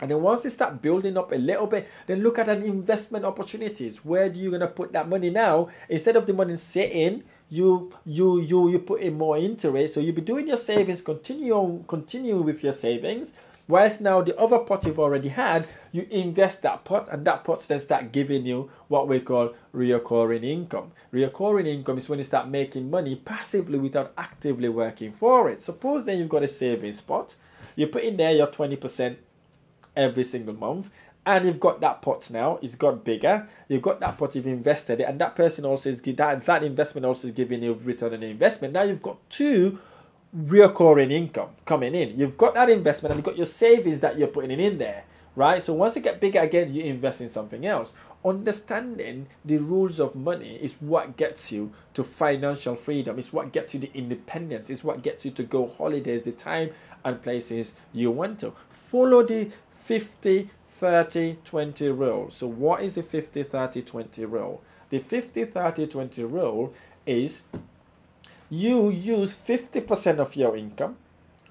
And 0.00 0.10
then 0.10 0.20
once 0.20 0.44
you 0.44 0.50
start 0.50 0.82
building 0.82 1.16
up 1.16 1.32
a 1.32 1.36
little 1.36 1.66
bit, 1.66 1.88
then 2.06 2.22
look 2.22 2.38
at 2.38 2.48
an 2.48 2.62
investment 2.62 3.24
opportunities. 3.24 4.04
Where 4.04 4.28
do 4.28 4.38
you 4.38 4.50
gonna 4.50 4.66
put 4.66 4.92
that 4.92 5.08
money 5.08 5.30
now? 5.30 5.70
Instead 5.88 6.16
of 6.16 6.26
the 6.26 6.34
money 6.34 6.56
sitting, 6.56 7.22
you 7.48 7.92
you 8.04 8.40
you 8.40 8.68
you 8.68 8.78
put 8.80 9.00
in 9.00 9.16
more 9.16 9.38
into 9.38 9.74
it. 9.76 9.94
So 9.94 10.00
you'll 10.00 10.14
be 10.14 10.20
doing 10.20 10.48
your 10.48 10.56
savings, 10.56 11.00
continue 11.00 11.82
continue 11.86 12.38
with 12.42 12.62
your 12.62 12.72
savings, 12.72 13.32
Whilst 13.68 14.00
now 14.00 14.22
the 14.22 14.38
other 14.38 14.58
pot 14.58 14.84
you've 14.84 14.98
already 14.98 15.28
had, 15.28 15.66
you 15.90 16.06
invest 16.10 16.62
that 16.62 16.84
pot 16.84 17.08
and 17.10 17.26
that 17.26 17.42
pot 17.42 17.60
then 17.66 17.80
start 17.80 18.12
giving 18.12 18.46
you 18.46 18.70
what 18.88 19.08
we 19.08 19.20
call 19.20 19.54
recurring 19.72 20.44
income. 20.44 20.92
Recurring 21.10 21.66
income 21.66 21.98
is 21.98 22.08
when 22.08 22.20
you 22.20 22.24
start 22.24 22.48
making 22.48 22.90
money 22.90 23.16
passively 23.16 23.78
without 23.78 24.12
actively 24.16 24.68
working 24.68 25.12
for 25.12 25.50
it. 25.50 25.62
Suppose 25.62 26.04
then 26.04 26.18
you've 26.18 26.28
got 26.28 26.44
a 26.44 26.48
savings 26.48 27.00
pot, 27.00 27.34
you 27.74 27.88
put 27.88 28.04
in 28.04 28.16
there 28.16 28.32
your 28.32 28.46
20% 28.46 29.16
every 29.96 30.24
single 30.24 30.54
month 30.54 30.90
and 31.26 31.44
you've 31.44 31.60
got 31.60 31.80
that 31.80 32.00
pot 32.00 32.30
now 32.30 32.58
it's 32.62 32.76
got 32.76 33.04
bigger 33.04 33.48
you've 33.68 33.82
got 33.82 33.98
that 33.98 34.16
pot 34.16 34.34
you've 34.34 34.46
invested 34.46 35.00
it 35.00 35.04
and 35.04 35.20
that 35.20 35.34
person 35.34 35.64
also 35.64 35.90
is 35.90 36.00
that 36.00 36.44
that 36.44 36.62
investment 36.62 37.04
also 37.04 37.28
is 37.28 37.34
giving 37.34 37.62
you 37.62 37.74
return 37.82 38.14
on 38.14 38.22
investment 38.22 38.72
now 38.72 38.82
you've 38.82 39.02
got 39.02 39.18
two 39.28 39.78
recurring 40.32 41.10
income 41.10 41.50
coming 41.64 41.94
in. 41.94 42.18
You've 42.18 42.36
got 42.36 42.54
that 42.54 42.68
investment 42.68 43.12
and 43.12 43.18
you've 43.18 43.24
got 43.24 43.36
your 43.36 43.46
savings 43.46 44.00
that 44.00 44.18
you're 44.18 44.28
putting 44.28 44.58
in 44.58 44.78
there. 44.78 45.04
right? 45.36 45.62
So 45.62 45.74
once 45.74 45.94
you 45.94 46.02
get 46.02 46.20
bigger 46.20 46.40
again, 46.40 46.74
you 46.74 46.82
invest 46.82 47.20
in 47.20 47.28
something 47.28 47.64
else. 47.64 47.92
Understanding 48.24 49.28
the 49.44 49.58
rules 49.58 50.00
of 50.00 50.16
money 50.16 50.56
is 50.56 50.74
what 50.80 51.16
gets 51.16 51.52
you 51.52 51.72
to 51.94 52.02
financial 52.02 52.74
freedom. 52.74 53.18
It's 53.18 53.32
what 53.32 53.52
gets 53.52 53.74
you 53.74 53.80
the 53.80 53.90
independence. 53.94 54.68
It's 54.70 54.82
what 54.82 55.02
gets 55.02 55.24
you 55.24 55.30
to 55.32 55.42
go 55.44 55.72
holidays, 55.78 56.24
the 56.24 56.32
time 56.32 56.70
and 57.04 57.22
places 57.22 57.72
you 57.92 58.10
want 58.10 58.40
to. 58.40 58.54
Follow 58.90 59.22
the 59.22 59.50
50, 59.84 60.50
30, 60.80 61.38
20 61.44 61.88
rule. 61.90 62.30
So 62.32 62.46
what 62.48 62.82
is 62.82 62.94
the 62.96 63.02
50, 63.02 63.44
30, 63.44 63.82
20 63.82 64.24
rule? 64.24 64.62
The 64.88 64.98
50, 64.98 65.44
30, 65.44 65.86
20 65.86 66.24
rule 66.24 66.74
is 67.04 67.42
you 68.50 68.90
use 68.90 69.34
50% 69.46 70.18
of 70.18 70.36
your 70.36 70.56
income 70.56 70.96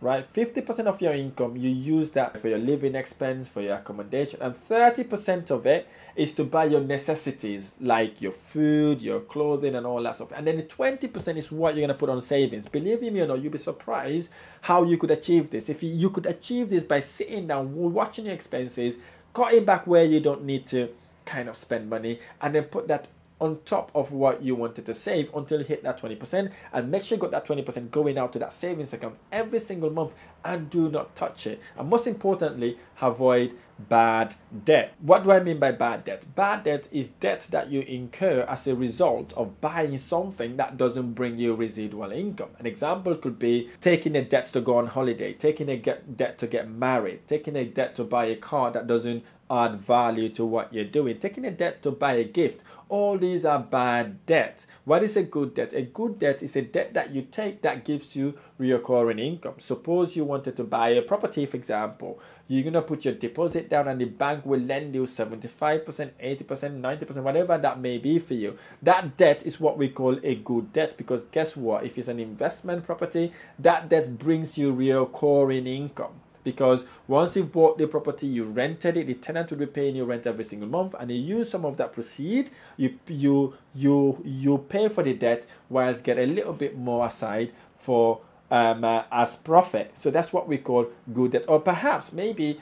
right? 0.01 0.31
50% 0.33 0.87
of 0.87 1.01
your 1.01 1.13
income 1.13 1.55
you 1.55 1.69
use 1.69 2.11
that 2.11 2.39
for 2.39 2.49
your 2.49 2.59
living 2.59 2.95
expense 2.95 3.47
for 3.47 3.61
your 3.61 3.75
accommodation 3.75 4.41
and 4.41 4.53
30% 4.69 5.49
of 5.51 5.65
it 5.65 5.87
is 6.15 6.33
to 6.33 6.43
buy 6.43 6.65
your 6.65 6.81
necessities 6.81 7.73
like 7.79 8.21
your 8.21 8.31
food 8.31 9.01
your 9.01 9.19
clothing 9.21 9.75
and 9.75 9.85
all 9.85 10.01
that 10.03 10.15
stuff. 10.15 10.31
And 10.35 10.47
then 10.47 10.57
the 10.57 10.63
20% 10.63 11.37
is 11.37 11.51
what 11.51 11.75
you're 11.75 11.87
going 11.87 11.95
to 11.95 11.99
put 11.99 12.09
on 12.09 12.21
savings. 12.21 12.67
Believe 12.67 13.01
me 13.01 13.19
or 13.19 13.27
not 13.27 13.41
you'll 13.41 13.51
be 13.51 13.57
surprised 13.57 14.29
how 14.61 14.83
you 14.83 14.97
could 14.97 15.11
achieve 15.11 15.49
this. 15.49 15.69
If 15.69 15.81
you, 15.81 15.89
you 15.89 16.09
could 16.09 16.25
achieve 16.25 16.69
this 16.69 16.83
by 16.83 16.99
sitting 16.99 17.47
down 17.47 17.73
watching 17.73 18.25
your 18.25 18.33
expenses 18.33 18.97
cutting 19.33 19.65
back 19.65 19.87
where 19.87 20.03
you 20.03 20.19
don't 20.19 20.43
need 20.43 20.67
to 20.67 20.89
kind 21.25 21.49
of 21.49 21.57
spend 21.57 21.89
money 21.89 22.19
and 22.41 22.53
then 22.53 22.63
put 22.65 22.87
that 22.87 23.07
on 23.39 23.59
top 23.65 23.91
of 23.93 24.11
what 24.11 24.41
you 24.41 24.55
wanted 24.55 24.85
to 24.85 24.93
save 24.93 25.33
until 25.35 25.59
you 25.59 25.65
hit 25.65 25.83
that 25.83 26.01
20% 26.01 26.51
and 26.71 26.91
make 26.91 27.03
sure 27.03 27.17
you 27.17 27.21
got 27.21 27.31
that 27.31 27.45
20% 27.45 27.91
going 27.91 28.17
out 28.17 28.31
to 28.33 28.39
that 28.39 28.53
savings 28.53 28.93
account 28.93 29.15
every 29.31 29.59
single 29.59 29.89
month 29.89 30.13
and 30.43 30.69
do 30.69 30.89
not 30.89 31.15
touch 31.15 31.47
it. 31.47 31.59
And 31.77 31.89
most 31.89 32.07
importantly 32.07 32.77
avoid 33.01 33.55
bad 33.77 34.35
debt. 34.63 34.93
What 35.01 35.25
do 35.25 35.31
i 35.31 35.41
mean 35.41 35.59
by 35.59 35.71
bad 35.71 36.05
debt? 36.05 36.25
Bad 36.33 36.63
debt 36.63 36.87
is 36.91 37.09
debt 37.09 37.47
that 37.51 37.69
you 37.69 37.81
incur 37.81 38.45
as 38.47 38.67
a 38.67 38.75
result 38.75 39.33
of 39.33 39.59
buying 39.59 39.97
something 39.97 40.55
that 40.55 40.77
doesn't 40.77 41.13
bring 41.13 41.37
you 41.37 41.55
residual 41.55 42.11
income. 42.11 42.51
An 42.57 42.65
example 42.65 43.15
could 43.15 43.37
be 43.37 43.69
taking 43.81 44.15
a 44.15 44.23
debt 44.23 44.45
to 44.47 44.61
go 44.61 44.77
on 44.77 44.87
holiday 44.87 45.33
taking 45.33 45.69
a 45.69 45.77
debt 45.77 46.37
to 46.37 46.47
get 46.47 46.69
married 46.69 47.19
taking 47.27 47.55
a 47.55 47.65
debt 47.65 47.95
to 47.95 48.03
buy 48.03 48.25
a 48.25 48.35
car 48.35 48.71
that 48.71 48.87
doesn't 48.87 49.23
add 49.49 49.79
value 49.79 50.29
to 50.29 50.45
what 50.45 50.73
you're 50.73 50.83
doing 50.83 51.17
taking 51.19 51.45
a 51.45 51.51
debt 51.51 51.81
to 51.83 51.91
buy 51.91 52.13
a 52.13 52.23
gift 52.23 52.61
all 52.87 53.17
these 53.17 53.45
are 53.45 53.59
bad 53.59 54.25
debt. 54.25 54.65
What 54.83 55.03
is 55.03 55.17
a 55.17 55.23
good 55.23 55.55
debt? 55.55 55.73
A 55.73 55.81
good 55.81 56.19
debt 56.19 56.43
is 56.43 56.55
a 56.55 56.61
debt 56.61 56.93
that 56.93 57.11
you 57.11 57.23
take 57.23 57.63
that 57.63 57.83
gives 57.83 58.15
you 58.15 58.37
recurring 58.59 59.17
income. 59.17 59.55
Suppose 59.57 60.15
you 60.15 60.23
wanted 60.23 60.55
to 60.57 60.63
buy 60.63 60.89
a 60.89 61.01
property, 61.01 61.47
for 61.47 61.57
example. 61.57 62.19
You're 62.47 62.61
going 62.61 62.73
to 62.73 62.83
put 62.83 63.05
your 63.05 63.15
deposit 63.15 63.69
down 63.69 63.87
and 63.87 63.99
the 63.99 64.05
bank 64.05 64.45
will 64.45 64.59
lend 64.59 64.93
you 64.93 65.03
75%, 65.03 65.83
80%, 65.83 66.11
90%, 66.45 67.23
whatever 67.23 67.57
that 67.57 67.79
may 67.79 67.97
be 67.97 68.19
for 68.19 68.35
you. 68.35 68.55
That 68.83 69.17
debt 69.17 69.43
is 69.47 69.59
what 69.59 69.79
we 69.79 69.89
call 69.89 70.19
a 70.23 70.35
good 70.35 70.71
debt 70.71 70.95
because 70.95 71.23
guess 71.31 71.57
what? 71.57 71.85
If 71.85 71.97
it's 71.97 72.07
an 72.07 72.19
investment 72.19 72.85
property, 72.85 73.33
that 73.57 73.89
debt 73.89 74.19
brings 74.19 74.59
you 74.59 74.71
recurring 74.71 75.65
income 75.65 76.21
because 76.45 76.85
once 77.09 77.35
you've 77.35 77.51
bought 77.51 77.77
the 77.77 77.87
property, 77.87 78.27
you 78.27 78.45
rented 78.45 78.95
it, 78.95 79.07
the 79.07 79.15
tenant 79.15 79.49
will 79.49 79.57
be 79.57 79.65
paying 79.65 79.97
you 79.97 80.05
rent 80.05 80.25
every 80.25 80.45
single 80.45 80.69
month, 80.69 80.95
and 80.97 81.11
you 81.11 81.17
use 81.17 81.49
some 81.49 81.65
of 81.65 81.75
that 81.75 81.91
proceed, 81.91 82.51
you 82.77 82.97
you 83.07 83.55
you 83.73 84.21
you 84.23 84.57
pay 84.69 84.87
for 84.87 85.03
the 85.03 85.13
debt 85.13 85.45
whilst 85.67 86.05
get 86.05 86.17
a 86.17 86.25
little 86.25 86.53
bit 86.53 86.77
more 86.77 87.05
aside 87.05 87.51
for 87.77 88.21
um, 88.49 88.85
uh, 88.85 89.03
as 89.11 89.35
profit. 89.35 89.91
So 89.95 90.09
that's 90.09 90.31
what 90.31 90.47
we 90.47 90.57
call 90.59 90.87
good 91.13 91.31
debt, 91.31 91.45
or 91.49 91.59
perhaps 91.59 92.13
maybe 92.13 92.61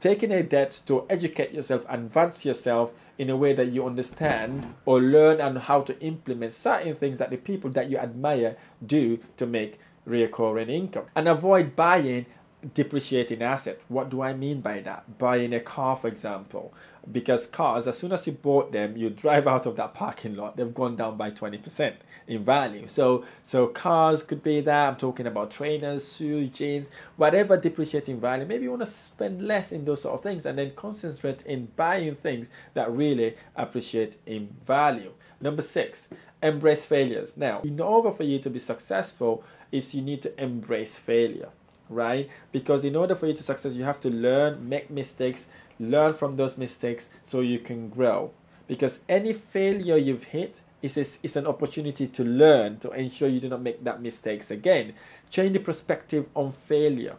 taking 0.00 0.30
a 0.30 0.42
debt 0.44 0.80
to 0.86 1.04
educate 1.10 1.52
yourself, 1.52 1.84
advance 1.88 2.44
yourself 2.44 2.92
in 3.16 3.28
a 3.28 3.36
way 3.36 3.52
that 3.52 3.72
you 3.72 3.84
understand 3.84 4.74
or 4.86 5.00
learn 5.00 5.40
and 5.40 5.58
how 5.58 5.80
to 5.80 5.98
implement 6.00 6.52
certain 6.52 6.94
things 6.94 7.18
that 7.18 7.30
the 7.30 7.36
people 7.36 7.68
that 7.70 7.90
you 7.90 7.98
admire 7.98 8.56
do 8.86 9.18
to 9.36 9.44
make 9.44 9.80
recurring 10.04 10.68
income 10.68 11.04
and 11.14 11.28
avoid 11.28 11.74
buying 11.74 12.24
depreciating 12.74 13.42
asset. 13.42 13.80
What 13.88 14.10
do 14.10 14.22
I 14.22 14.32
mean 14.32 14.60
by 14.60 14.80
that? 14.80 15.18
Buying 15.18 15.52
a 15.52 15.60
car, 15.60 15.96
for 15.96 16.08
example, 16.08 16.74
because 17.10 17.46
cars, 17.46 17.86
as 17.86 17.96
soon 17.96 18.12
as 18.12 18.26
you 18.26 18.32
bought 18.32 18.72
them, 18.72 18.96
you 18.96 19.10
drive 19.10 19.46
out 19.46 19.66
of 19.66 19.76
that 19.76 19.94
parking 19.94 20.34
lot, 20.34 20.56
they've 20.56 20.74
gone 20.74 20.96
down 20.96 21.16
by 21.16 21.30
20% 21.30 21.94
in 22.26 22.44
value. 22.44 22.86
So, 22.88 23.24
so 23.42 23.68
cars 23.68 24.22
could 24.22 24.42
be 24.42 24.60
that. 24.60 24.88
I'm 24.88 24.96
talking 24.96 25.26
about 25.26 25.50
trainers, 25.50 26.16
shoes, 26.16 26.50
jeans, 26.50 26.88
whatever 27.16 27.56
depreciating 27.56 28.20
value. 28.20 28.44
Maybe 28.44 28.64
you 28.64 28.70
want 28.70 28.82
to 28.82 28.90
spend 28.90 29.46
less 29.46 29.72
in 29.72 29.84
those 29.84 30.02
sort 30.02 30.16
of 30.16 30.22
things 30.22 30.44
and 30.44 30.58
then 30.58 30.72
concentrate 30.74 31.42
in 31.42 31.68
buying 31.76 32.16
things 32.16 32.50
that 32.74 32.90
really 32.90 33.36
appreciate 33.56 34.18
in 34.26 34.54
value. 34.66 35.12
Number 35.40 35.62
six, 35.62 36.08
embrace 36.42 36.84
failures. 36.84 37.36
Now, 37.36 37.60
in 37.60 37.80
order 37.80 38.10
for 38.10 38.24
you 38.24 38.40
to 38.40 38.50
be 38.50 38.58
successful, 38.58 39.44
is 39.70 39.94
you 39.94 40.02
need 40.02 40.22
to 40.22 40.42
embrace 40.42 40.96
failure 40.96 41.50
right? 41.88 42.28
Because 42.52 42.84
in 42.84 42.96
order 42.96 43.14
for 43.14 43.26
you 43.26 43.34
to 43.34 43.42
succeed, 43.42 43.72
you 43.72 43.84
have 43.84 44.00
to 44.00 44.10
learn, 44.10 44.68
make 44.68 44.90
mistakes, 44.90 45.46
learn 45.78 46.14
from 46.14 46.36
those 46.36 46.56
mistakes 46.56 47.10
so 47.22 47.40
you 47.40 47.58
can 47.58 47.88
grow. 47.88 48.32
Because 48.66 49.00
any 49.08 49.32
failure 49.32 49.96
you've 49.96 50.24
hit 50.24 50.60
is, 50.82 51.18
is 51.22 51.36
an 51.36 51.46
opportunity 51.46 52.06
to 52.06 52.24
learn 52.24 52.78
to 52.78 52.90
ensure 52.90 53.28
you 53.28 53.40
do 53.40 53.48
not 53.48 53.62
make 53.62 53.82
that 53.84 54.02
mistakes 54.02 54.50
again. 54.50 54.94
Change 55.30 55.52
the 55.54 55.60
perspective 55.60 56.26
on 56.34 56.52
failure. 56.52 57.16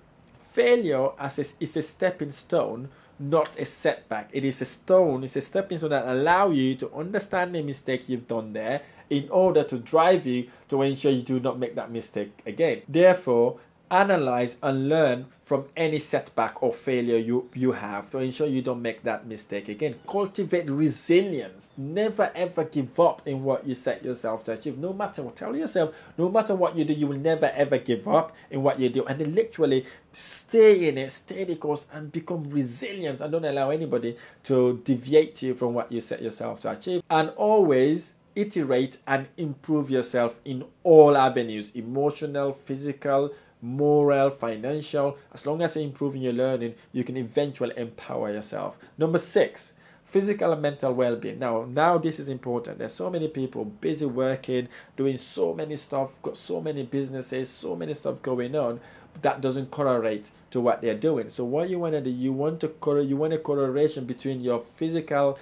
Failure 0.54 1.10
as 1.20 1.40
a, 1.40 1.46
is 1.60 1.76
a 1.78 1.82
stepping 1.82 2.32
stone, 2.32 2.90
not 3.20 3.60
a 3.60 3.66
setback. 3.66 4.30
It 4.32 4.46
is 4.46 4.62
a 4.62 4.66
stone, 4.66 5.24
it's 5.24 5.36
a 5.36 5.42
stepping 5.42 5.78
stone 5.78 5.92
that 5.92 6.08
allow 6.08 6.50
you 6.52 6.76
to 6.76 6.94
understand 6.94 7.54
the 7.54 7.62
mistake 7.62 8.08
you've 8.08 8.28
done 8.28 8.54
there 8.54 8.82
in 9.10 9.28
order 9.30 9.64
to 9.64 9.78
drive 9.78 10.26
you 10.26 10.48
to 10.70 10.82
ensure 10.82 11.12
you 11.12 11.22
do 11.22 11.40
not 11.40 11.60
make 11.60 11.76
that 11.76 11.92
mistake 11.92 12.40
again. 12.46 12.84
Therefore, 12.88 13.60
analyze 13.92 14.58
and 14.62 14.90
learn 14.90 15.26
from 15.50 15.66
any 15.76 15.98
setback 15.98 16.62
or 16.62 16.72
failure 16.72 17.18
you, 17.18 17.50
you 17.56 17.72
have 17.72 18.08
to 18.12 18.20
ensure 18.20 18.46
you 18.46 18.62
don't 18.62 18.84
make 18.84 19.02
that 19.02 19.26
mistake 19.26 19.68
again. 19.68 19.96
Cultivate 20.08 20.70
resilience. 20.70 21.72
Never 21.76 22.32
ever 22.36 22.64
give 22.64 23.00
up 23.00 23.24
in 23.26 23.44
what 23.44 23.66
you 23.66 23.74
set 23.74 24.06
yourself 24.06 24.46
to 24.46 24.52
achieve. 24.52 24.78
No 24.78 24.94
matter 24.94 25.24
what, 25.24 25.36
tell 25.36 25.56
yourself, 25.56 25.96
no 26.20 26.30
matter 26.30 26.54
what 26.54 26.76
you 26.76 26.86
do, 26.86 26.94
you 26.94 27.08
will 27.08 27.18
never 27.18 27.48
ever 27.48 27.80
give 27.80 28.08
up 28.08 28.36
in 28.52 28.62
what 28.62 28.80
you 28.80 28.90
do. 28.90 29.04
And 29.06 29.20
then 29.20 29.34
literally 29.34 29.88
stay 30.14 30.88
in 30.88 31.00
it, 31.00 31.12
stay 31.12 31.46
the 31.46 31.56
course, 31.56 31.88
and 31.92 32.12
become 32.12 32.48
resilient. 32.52 33.20
And 33.20 33.32
don't 33.32 33.46
allow 33.46 33.72
anybody 33.72 34.18
to 34.44 34.80
deviate 34.84 35.42
you 35.42 35.56
from 35.56 35.74
what 35.74 35.92
you 35.92 36.00
set 36.00 36.22
yourself 36.22 36.60
to 36.62 36.72
achieve. 36.72 37.02
And 37.10 37.32
always 37.32 38.14
iterate 38.36 39.00
and 39.08 39.28
improve 39.38 39.90
yourself 39.90 40.40
in 40.46 40.64
all 40.84 41.18
avenues 41.18 41.72
emotional, 41.74 42.54
physical, 42.54 43.32
moral, 43.62 44.30
financial. 44.30 45.18
As 45.34 45.46
long 45.46 45.62
as 45.62 45.76
you're 45.76 45.86
improving 45.86 46.22
your 46.22 46.34
learning, 46.34 46.76
you 46.92 47.04
can 47.04 47.18
eventually 47.18 47.74
empower 47.78 48.32
yourself. 48.32 48.78
Number 48.98 49.20
six, 49.20 49.74
physical 50.06 50.52
and 50.52 50.62
mental 50.62 50.94
well-being. 50.94 51.40
Now, 51.40 51.66
now 51.66 51.98
this 51.98 52.20
is 52.20 52.30
important. 52.30 52.80
There's 52.80 52.94
so 52.94 53.10
many 53.10 53.28
people 53.28 53.66
busy 53.66 54.06
working, 54.06 54.68
doing 54.98 55.18
so 55.18 55.54
many 55.54 55.76
stuff, 55.76 56.10
got 56.22 56.38
so 56.38 56.62
many 56.62 56.84
businesses, 56.84 57.50
so 57.50 57.76
many 57.76 57.94
stuff 57.94 58.22
going 58.22 58.56
on. 58.56 58.80
That 59.22 59.42
doesn't 59.42 59.72
correlate 59.72 60.30
to 60.52 60.62
what 60.62 60.82
they're 60.82 60.96
doing. 60.96 61.30
So 61.30 61.44
what 61.44 61.70
you 61.70 61.80
want 61.80 61.94
to 61.94 62.02
do, 62.02 62.10
you 62.10 62.34
want 62.34 62.60
to 62.62 62.70
correl, 62.70 63.06
you 63.06 63.18
want 63.18 63.34
a 63.34 63.38
correlation 63.38 64.06
between 64.06 64.42
your 64.42 64.64
physical 64.78 65.38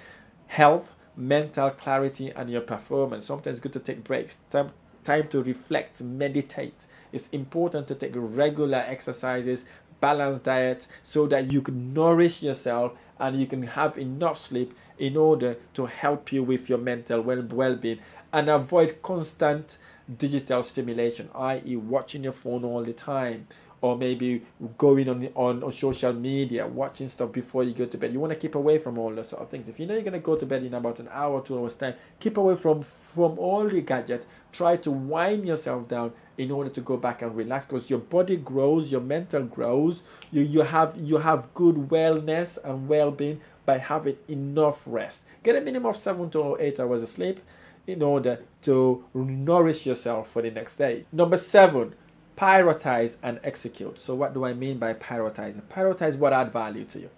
health, 0.48 0.92
mental 1.16 1.70
clarity, 1.70 2.30
and 2.34 2.50
your 2.50 2.60
performance. 2.62 3.26
Sometimes 3.26 3.60
good 3.60 3.72
to 3.74 3.80
take 3.80 4.04
breaks, 4.04 4.38
time, 4.50 4.72
time 5.04 5.28
to 5.28 5.42
reflect, 5.42 6.00
meditate 6.02 6.74
it's 7.12 7.28
important 7.30 7.88
to 7.88 7.94
take 7.94 8.12
regular 8.14 8.78
exercises, 8.78 9.64
balanced 10.00 10.44
diet, 10.44 10.86
so 11.02 11.26
that 11.26 11.52
you 11.52 11.62
can 11.62 11.92
nourish 11.92 12.42
yourself 12.42 12.92
and 13.18 13.40
you 13.40 13.46
can 13.46 13.62
have 13.62 13.98
enough 13.98 14.40
sleep 14.40 14.76
in 14.98 15.16
order 15.16 15.56
to 15.74 15.86
help 15.86 16.32
you 16.32 16.42
with 16.42 16.68
your 16.68 16.78
mental 16.78 17.20
well 17.20 17.76
being 17.76 17.98
and 18.32 18.48
avoid 18.48 19.02
constant 19.02 19.78
digital 20.18 20.62
stimulation, 20.62 21.28
i.e., 21.34 21.76
watching 21.76 22.24
your 22.24 22.32
phone 22.32 22.64
all 22.64 22.82
the 22.82 22.92
time 22.92 23.46
or 23.80 23.96
maybe 23.96 24.44
going 24.76 25.08
on, 25.08 25.28
on 25.34 25.62
on 25.62 25.72
social 25.72 26.12
media, 26.12 26.66
watching 26.66 27.08
stuff 27.08 27.32
before 27.32 27.64
you 27.64 27.72
go 27.74 27.86
to 27.86 27.98
bed. 27.98 28.12
You 28.12 28.20
want 28.20 28.32
to 28.32 28.38
keep 28.38 28.54
away 28.54 28.78
from 28.78 28.98
all 28.98 29.14
those 29.14 29.28
sort 29.28 29.42
of 29.42 29.50
things. 29.50 29.68
If 29.68 29.78
you 29.78 29.86
know 29.86 29.94
you're 29.94 30.02
gonna 30.02 30.18
go 30.18 30.36
to 30.36 30.46
bed 30.46 30.62
in 30.64 30.74
about 30.74 30.98
an 31.00 31.08
hour, 31.12 31.42
two 31.42 31.58
hours 31.58 31.76
time, 31.76 31.94
keep 32.18 32.36
away 32.36 32.56
from 32.56 32.82
from 32.82 33.38
all 33.38 33.68
the 33.68 33.80
gadgets. 33.80 34.26
Try 34.52 34.76
to 34.78 34.90
wind 34.90 35.46
yourself 35.46 35.88
down 35.88 36.12
in 36.38 36.50
order 36.50 36.70
to 36.70 36.80
go 36.80 36.96
back 36.96 37.20
and 37.22 37.36
relax 37.36 37.66
because 37.66 37.90
your 37.90 37.98
body 37.98 38.36
grows, 38.36 38.90
your 38.90 39.00
mental 39.00 39.42
grows, 39.42 40.02
you, 40.30 40.42
you 40.42 40.62
have 40.62 40.96
you 40.96 41.18
have 41.18 41.52
good 41.54 41.74
wellness 41.90 42.58
and 42.64 42.88
well-being 42.88 43.40
by 43.66 43.78
having 43.78 44.16
enough 44.28 44.82
rest. 44.86 45.22
Get 45.42 45.56
a 45.56 45.60
minimum 45.60 45.90
of 45.90 45.96
seven 46.00 46.30
to 46.30 46.56
eight 46.58 46.80
hours 46.80 47.02
of 47.02 47.08
sleep 47.08 47.40
in 47.86 48.02
order 48.02 48.40
to 48.62 49.04
nourish 49.14 49.86
yourself 49.86 50.30
for 50.30 50.42
the 50.42 50.50
next 50.50 50.76
day. 50.76 51.04
Number 51.12 51.36
seven, 51.36 51.94
prioritize 52.38 53.16
and 53.20 53.40
execute. 53.42 53.98
So 53.98 54.14
what 54.14 54.32
do 54.32 54.44
I 54.44 54.54
mean 54.54 54.78
by 54.78 54.94
prioritize? 54.94 55.60
Prioritize 55.62 56.16
what 56.16 56.32
add 56.32 56.52
value 56.52 56.84
to 56.84 57.00
you. 57.00 57.10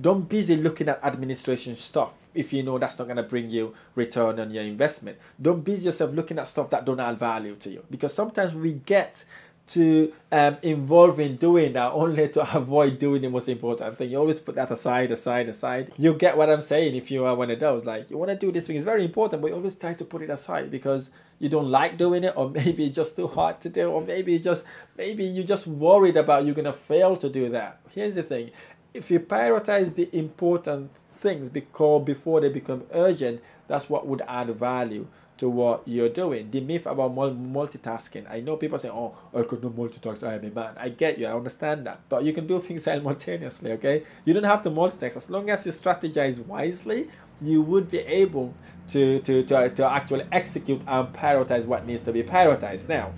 Don't 0.00 0.28
busy 0.28 0.56
looking 0.56 0.88
at 0.88 1.02
administration 1.02 1.74
stuff 1.76 2.12
if 2.34 2.52
you 2.52 2.62
know 2.62 2.78
that's 2.78 2.98
not 2.98 3.06
going 3.06 3.16
to 3.16 3.22
bring 3.22 3.48
you 3.48 3.74
return 3.94 4.38
on 4.38 4.50
your 4.50 4.62
investment. 4.62 5.16
Don't 5.40 5.64
busy 5.64 5.86
yourself 5.86 6.12
looking 6.12 6.38
at 6.38 6.46
stuff 6.46 6.68
that 6.70 6.84
don't 6.84 7.00
add 7.00 7.18
value 7.18 7.56
to 7.56 7.70
you 7.70 7.84
because 7.90 8.12
sometimes 8.12 8.54
we 8.54 8.74
get 8.74 9.24
to 9.68 10.12
um, 10.32 10.56
involve 10.62 11.20
in 11.20 11.36
doing 11.36 11.72
that 11.74 11.92
only 11.92 12.28
to 12.30 12.56
avoid 12.56 12.98
doing 12.98 13.22
the 13.22 13.30
most 13.30 13.48
important 13.48 13.98
thing. 13.98 14.10
You 14.10 14.18
always 14.18 14.38
put 14.40 14.54
that 14.56 14.70
aside, 14.70 15.10
aside, 15.10 15.48
aside. 15.48 15.92
You 15.96 16.14
get 16.14 16.36
what 16.36 16.50
I'm 16.50 16.62
saying 16.62 16.96
if 16.96 17.10
you 17.10 17.24
are 17.24 17.34
one 17.34 17.50
of 17.50 17.60
those. 17.60 17.84
Like, 17.84 18.10
you 18.10 18.18
want 18.18 18.30
to 18.30 18.36
do 18.36 18.52
this 18.52 18.66
thing, 18.66 18.76
it's 18.76 18.84
very 18.84 19.04
important, 19.04 19.42
but 19.42 19.48
you 19.48 19.54
always 19.54 19.76
try 19.76 19.94
to 19.94 20.04
put 20.04 20.22
it 20.22 20.30
aside 20.30 20.70
because 20.70 21.10
you 21.38 21.48
don't 21.48 21.70
like 21.70 21.96
doing 21.96 22.24
it, 22.24 22.34
or 22.36 22.50
maybe 22.60 22.86
it's 22.86 22.96
just 22.96 23.16
too 23.16 23.28
hard 23.28 23.60
to 23.62 23.68
do, 23.68 23.90
or 23.90 24.02
maybe 24.02 24.38
just 24.38 24.64
maybe 24.96 25.24
you're 25.24 25.44
just 25.44 25.66
worried 25.66 26.16
about 26.16 26.44
you're 26.44 26.54
gonna 26.54 26.72
fail 26.72 27.16
to 27.16 27.28
do 27.28 27.48
that. 27.50 27.80
Here's 27.90 28.14
the 28.14 28.22
thing 28.22 28.50
if 28.94 29.10
you 29.10 29.20
prioritize 29.20 29.94
the 29.94 30.08
important 30.16 30.90
things 31.18 31.48
because 31.48 32.04
before 32.04 32.40
they 32.40 32.48
become 32.48 32.84
urgent, 32.92 33.40
that's 33.66 33.88
what 33.88 34.06
would 34.06 34.22
add 34.26 34.48
value 34.56 35.06
to 35.38 35.48
what 35.48 35.82
you're 35.86 36.08
doing. 36.08 36.50
The 36.50 36.60
myth 36.60 36.86
about 36.86 37.14
multitasking. 37.14 38.30
I 38.30 38.40
know 38.40 38.56
people 38.56 38.78
say, 38.78 38.88
"Oh, 38.90 39.16
I 39.34 39.42
could 39.42 39.62
not 39.62 39.72
multitask. 39.72 40.22
I 40.22 40.34
am 40.34 40.44
a 40.44 40.50
man." 40.50 40.74
I 40.76 40.88
get 40.90 41.18
you. 41.18 41.26
I 41.26 41.32
understand 41.32 41.86
that, 41.86 42.00
but 42.08 42.24
you 42.24 42.32
can 42.32 42.46
do 42.46 42.60
things 42.60 42.84
simultaneously. 42.90 43.72
Okay, 43.72 44.04
you 44.24 44.34
don't 44.34 44.44
have 44.44 44.62
to 44.64 44.70
multitask 44.70 45.16
as 45.16 45.30
long 45.30 45.48
as 45.50 45.64
you 45.64 45.72
strategize 45.72 46.44
wisely. 46.44 47.08
You 47.40 47.62
would 47.62 47.90
be 47.90 48.00
able 48.00 48.54
to 48.88 49.20
to 49.20 49.42
to, 49.44 49.70
to 49.70 49.90
actually 49.90 50.26
execute 50.32 50.82
and 50.86 51.14
prioritize 51.14 51.64
what 51.64 51.86
needs 51.86 52.02
to 52.02 52.12
be 52.12 52.22
prioritized. 52.22 52.88
Now, 52.88 53.12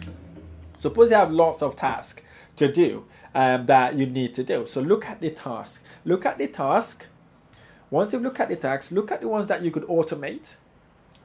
suppose 0.79 1.11
you 1.11 1.17
have 1.17 1.31
lots 1.31 1.63
of 1.63 1.77
tasks 1.77 2.23
to 2.57 2.71
do 2.71 3.07
um, 3.35 3.67
that 3.67 3.95
you 3.95 4.07
need 4.07 4.35
to 4.35 4.45
do. 4.45 4.67
So 4.67 4.81
look 4.81 5.07
at 5.07 5.21
the 5.21 5.31
task. 5.31 5.83
Look 6.05 6.27
at 6.27 6.39
the 6.39 6.49
task. 6.49 7.07
Once 7.91 8.13
you 8.13 8.21
look 8.21 8.39
at 8.39 8.49
the 8.49 8.57
tasks, 8.57 8.93
look 8.93 9.11
at 9.11 9.21
the 9.21 9.29
ones 9.29 9.47
that 9.49 9.63
you 9.63 9.71
could 9.71 9.83
automate 9.85 10.55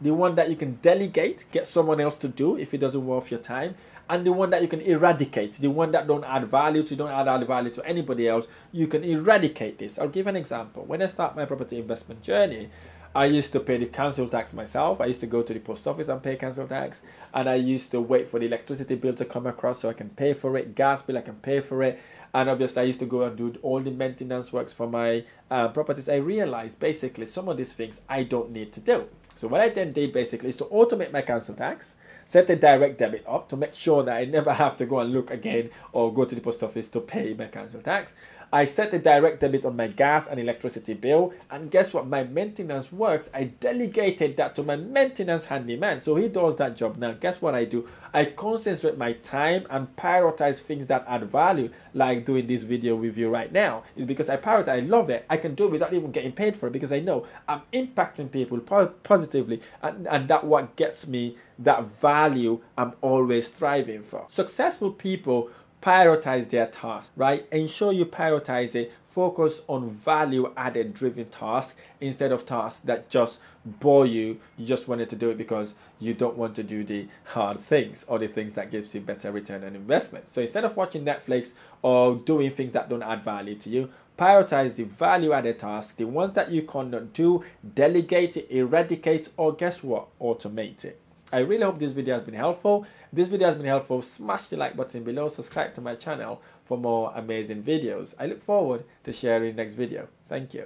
the 0.02 0.14
one 0.14 0.36
that 0.36 0.50
you 0.50 0.56
can 0.56 0.80
delegate, 0.82 1.46
get 1.52 1.68
someone 1.68 2.00
else 2.00 2.16
to 2.18 2.28
do 2.28 2.58
if 2.58 2.74
it 2.74 2.80
doesn't 2.80 3.06
worth 3.06 3.32
your 3.32 3.40
time, 3.40 3.76
and 4.10 4.26
the 4.26 4.32
one 4.32 4.50
that 4.52 4.62
you 4.62 4.68
can 4.68 4.82
eradicate, 4.82 5.54
the 5.54 5.70
one 5.70 5.92
that 5.92 6.08
don't 6.08 6.24
add 6.24 6.48
value 6.48 6.84
to, 6.84 6.96
don't 6.96 7.10
add, 7.10 7.48
value 7.48 7.72
to 7.72 7.86
anybody 7.86 8.28
else, 8.28 8.46
you 8.72 8.88
can 8.88 9.04
eradicate 9.04 9.80
this. 9.80 9.98
I'll 9.98 10.10
give 10.10 10.28
an 10.28 10.36
example. 10.36 10.84
When 10.86 11.02
I 11.02 11.08
start 11.08 11.36
my 11.36 11.46
property 11.46 11.80
investment 11.80 12.22
journey, 12.22 12.70
I 13.16 13.26
used 13.26 13.54
to 13.54 13.62
pay 13.62 13.78
the 13.78 13.86
council 13.86 14.28
tax 14.28 14.54
myself. 14.54 15.00
I 15.00 15.06
used 15.06 15.22
to 15.22 15.28
go 15.28 15.42
to 15.42 15.54
the 15.54 15.60
post 15.60 15.88
office 15.88 16.10
and 16.10 16.22
pay 16.22 16.36
council 16.36 16.68
tax, 16.68 17.02
and 17.34 17.50
I 17.50 17.56
used 17.56 17.90
to 17.92 18.02
wait 18.02 18.30
for 18.30 18.40
the 18.40 18.46
electricity 18.46 18.96
bill 18.96 19.14
to 19.16 19.26
come 19.26 19.48
across 19.48 19.80
so 19.80 19.90
I 19.90 19.94
can 19.94 20.10
pay 20.10 20.34
for 20.34 20.58
it. 20.58 20.76
Gas 20.76 21.02
bill 21.02 21.18
I 21.18 21.22
can 21.22 21.36
pay 21.36 21.62
for 21.62 21.82
it, 21.82 22.00
and 22.34 22.50
obviously 22.50 22.82
I 22.82 22.86
used 22.86 23.00
to 23.00 23.06
go 23.06 23.24
and 23.24 23.38
do 23.38 23.56
all 23.62 23.80
the 23.80 23.90
maintenance 23.90 24.52
works 24.52 24.74
for 24.74 24.88
my 24.88 25.24
uh, 25.50 25.70
properties. 25.70 26.10
I 26.10 26.18
realized 26.18 26.80
basically 26.80 27.26
some 27.26 27.48
of 27.48 27.56
these 27.56 27.72
things 27.72 28.02
I 28.10 28.24
don't 28.24 28.52
need 28.52 28.74
to 28.74 28.82
do. 28.82 29.08
So 29.36 29.48
what 29.48 29.62
I 29.62 29.70
then 29.70 29.92
did 29.92 30.14
basically 30.14 30.50
is 30.50 30.58
to 30.58 30.66
automate 30.66 31.12
my 31.12 31.22
council 31.22 31.56
tax, 31.56 31.94
set 32.26 32.50
a 32.50 32.56
direct 32.56 32.98
debit 32.98 33.24
up 33.28 33.50
to 33.50 33.58
make 33.58 33.76
sure 33.76 34.04
that 34.04 34.16
I 34.16 34.26
never 34.26 34.54
have 34.64 34.78
to 34.78 34.86
go 34.86 35.00
and 35.00 35.12
look 35.12 35.30
again 35.30 35.70
or 35.92 36.14
go 36.14 36.26
to 36.26 36.36
the 36.36 36.42
post 36.42 36.64
office 36.64 36.88
to 36.90 37.02
pay 37.02 37.34
my 37.34 37.48
council 37.48 37.82
tax. 37.82 38.16
I 38.56 38.64
set 38.64 38.94
a 38.94 39.00
direct 39.00 39.42
debit 39.42 39.66
on 39.66 39.76
my 39.76 39.88
gas 39.88 40.28
and 40.28 40.40
electricity 40.40 40.94
bill, 40.94 41.34
and 41.52 41.70
guess 41.70 41.92
what? 41.92 42.08
My 42.08 42.24
maintenance 42.24 42.90
works. 42.90 43.30
I 43.34 43.44
delegated 43.44 44.38
that 44.38 44.56
to 44.56 44.64
my 44.64 44.78
maintenance 44.78 45.48
handyman, 45.48 46.00
so 46.00 46.16
he 46.16 46.30
does 46.30 46.56
that 46.56 46.78
job 46.78 46.96
now. 46.96 47.12
Guess 47.12 47.42
what 47.42 47.54
I 47.54 47.66
do? 47.66 47.86
I 48.14 48.24
concentrate 48.24 48.98
my 48.98 49.12
time 49.12 49.68
and 49.70 49.94
prioritize 49.98 50.60
things 50.60 50.88
that 50.88 51.04
add 51.06 51.30
value, 51.30 51.70
like 51.94 52.26
doing 52.26 52.48
this 52.48 52.64
video 52.64 52.96
with 52.96 53.18
you 53.18 53.28
right 53.28 53.52
now. 53.52 53.84
Is 53.98 54.06
because 54.06 54.30
I 54.30 54.38
prioritize. 54.38 54.70
I 54.70 54.80
love 54.80 55.10
it. 55.10 55.26
I 55.30 55.36
can 55.36 55.54
do 55.54 55.66
it 55.66 55.72
without 55.72 55.94
even 55.94 56.14
getting 56.14 56.32
paid 56.32 56.56
for 56.56 56.68
it 56.68 56.72
because 56.72 56.94
I 56.94 57.02
know 57.02 57.28
I'm 57.50 57.64
impacting 57.74 58.32
people 58.32 58.62
positively, 58.62 59.62
and, 59.82 60.08
and 60.08 60.30
that 60.30 60.46
what 60.46 60.78
gets 60.78 61.08
me 61.08 61.36
that 61.60 61.86
value 62.00 62.62
I'm 62.78 62.94
always 63.02 63.48
striving 63.48 64.04
for. 64.04 64.28
Successful 64.30 64.92
people 64.92 65.50
prioritize 65.86 66.50
their 66.50 66.66
tasks, 66.66 67.12
right? 67.16 67.46
Ensure 67.52 67.94
you 67.94 68.06
prioritize 68.06 68.74
it. 68.74 68.92
Focus 69.08 69.62
on 69.68 69.92
value 69.92 70.52
added 70.58 70.94
driven 70.94 71.26
tasks 71.26 71.78
instead 72.02 72.32
of 72.32 72.46
tasks 72.46 72.82
that 72.82 73.08
just 73.10 73.40
bore 73.64 74.06
you. 74.06 74.40
You 74.58 74.66
just 74.66 74.88
wanted 74.88 75.10
to 75.12 75.16
do 75.16 75.30
it 75.30 75.38
because 75.38 75.76
you 76.00 76.14
don't 76.14 76.36
want 76.36 76.56
to 76.56 76.64
do 76.64 76.84
the 76.84 77.08
hard 77.26 77.60
things 77.60 78.04
or 78.08 78.18
the 78.20 78.28
things 78.28 78.56
that 78.56 78.72
gives 78.72 78.94
you 78.94 79.02
better 79.02 79.32
return 79.32 79.64
on 79.64 79.76
investment. 79.76 80.34
So 80.34 80.42
instead 80.42 80.66
of 80.66 80.76
watching 80.76 81.06
Netflix 81.06 81.52
or 81.82 82.16
doing 82.16 82.52
things 82.52 82.74
that 82.74 82.90
don't 82.90 83.04
add 83.04 83.24
value 83.24 83.56
to 83.56 83.70
you, 83.70 83.90
prioritize 84.20 84.76
the 84.76 84.84
value 84.84 85.34
added 85.34 85.60
tasks, 85.60 85.94
the 85.94 86.06
ones 86.06 86.34
that 86.34 86.52
you 86.52 86.64
cannot 86.64 87.14
do, 87.14 87.46
delegate 87.76 88.38
it, 88.38 88.48
eradicate, 88.50 89.30
or 89.38 89.54
guess 89.54 89.84
what? 89.84 90.08
Automate 90.20 90.84
it. 90.84 91.00
I 91.36 91.40
really 91.40 91.64
hope 91.66 91.80
this 91.80 91.92
video 91.92 92.14
has 92.14 92.24
been 92.24 92.34
helpful. 92.34 92.86
If 93.12 93.18
this 93.18 93.28
video 93.28 93.50
has 93.50 93.58
been 93.58 93.66
helpful, 93.66 94.02
smash 94.02 94.44
the 94.44 94.56
like 94.56 94.78
button 94.78 95.04
below, 95.04 95.28
subscribe 95.28 95.76
to 95.76 95.82
my 95.82 95.96
channel 95.96 96.42
for 96.64 96.78
more 96.78 97.12
amazing 97.14 97.62
videos. 97.62 98.16
I 98.18 98.28
look 98.28 98.42
forward 98.42 98.86
to 99.04 99.12
sharing 99.12 99.58
next 99.58 99.74
video. 99.74 100.08
Thank 100.30 100.54
you. 100.54 100.64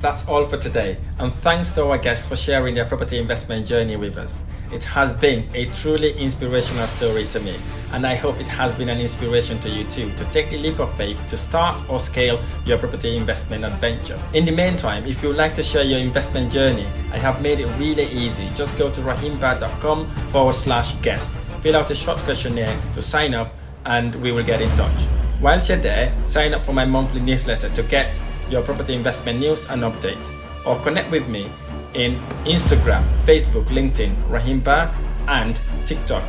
That's 0.00 0.26
all 0.26 0.46
for 0.46 0.56
today, 0.56 0.96
and 1.18 1.30
thanks 1.30 1.72
to 1.72 1.84
our 1.84 1.98
guests 1.98 2.26
for 2.26 2.36
sharing 2.36 2.74
their 2.74 2.86
property 2.86 3.18
investment 3.18 3.66
journey 3.66 3.96
with 3.96 4.16
us. 4.16 4.40
It 4.72 4.82
has 4.82 5.12
been 5.12 5.48
a 5.54 5.66
truly 5.66 6.12
inspirational 6.18 6.88
story 6.88 7.24
to 7.26 7.38
me, 7.38 7.56
and 7.92 8.04
I 8.04 8.16
hope 8.16 8.40
it 8.40 8.48
has 8.48 8.74
been 8.74 8.88
an 8.88 8.98
inspiration 8.98 9.60
to 9.60 9.70
you 9.70 9.84
too 9.84 10.12
to 10.16 10.24
take 10.26 10.50
the 10.50 10.58
leap 10.58 10.80
of 10.80 10.92
faith 10.96 11.24
to 11.28 11.36
start 11.36 11.80
or 11.88 12.00
scale 12.00 12.40
your 12.64 12.76
property 12.76 13.16
investment 13.16 13.64
adventure. 13.64 14.20
In 14.34 14.44
the 14.44 14.50
meantime, 14.50 15.06
if 15.06 15.22
you 15.22 15.28
would 15.28 15.38
like 15.38 15.54
to 15.54 15.62
share 15.62 15.84
your 15.84 16.00
investment 16.00 16.52
journey, 16.52 16.86
I 17.12 17.18
have 17.18 17.40
made 17.40 17.60
it 17.60 17.66
really 17.78 18.06
easy. 18.06 18.50
Just 18.56 18.76
go 18.76 18.90
to 18.90 19.00
rahimbah.com 19.02 20.10
forward 20.32 20.54
slash 20.54 20.94
guest, 20.96 21.30
fill 21.60 21.76
out 21.76 21.90
a 21.90 21.94
short 21.94 22.18
questionnaire 22.18 22.76
to 22.94 23.00
sign 23.00 23.34
up, 23.34 23.54
and 23.84 24.16
we 24.16 24.32
will 24.32 24.44
get 24.44 24.60
in 24.60 24.70
touch. 24.70 25.06
Once 25.40 25.68
you're 25.68 25.78
there, 25.78 26.12
sign 26.24 26.54
up 26.54 26.62
for 26.62 26.72
my 26.72 26.84
monthly 26.84 27.20
newsletter 27.20 27.68
to 27.70 27.84
get 27.84 28.18
your 28.50 28.62
property 28.62 28.94
investment 28.94 29.38
news 29.38 29.68
and 29.70 29.82
updates, 29.82 30.26
or 30.66 30.76
connect 30.80 31.08
with 31.12 31.28
me 31.28 31.46
in 31.94 32.16
Instagram, 32.44 33.04
Facebook, 33.24 33.64
LinkedIn, 33.66 34.14
Rahimba, 34.28 34.92
and 35.28 35.60
TikTok, 35.86 36.22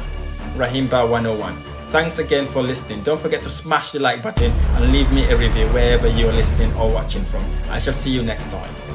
Rahimba101. 0.56 1.54
Thanks 1.91 2.20
again 2.20 2.46
for 2.48 2.62
listening. 2.62 3.02
Don't 3.04 3.20
forget 3.20 3.41
to 3.43 3.50
smash 3.50 3.91
the 3.91 4.00
like 4.00 4.22
button 4.22 4.52
and 4.52 4.91
leave 4.91 5.12
me 5.12 5.24
a 5.26 5.38
review 5.38 5.67
wherever 5.70 6.08
you're 6.08 6.34
listening 6.34 6.74
or 6.74 6.91
watching 6.91 7.24
from. 7.24 7.43
I 7.70 7.80
shall 7.80 7.93
see 7.93 8.12
you 8.12 8.24
next 8.24 8.52
time. 8.52 8.87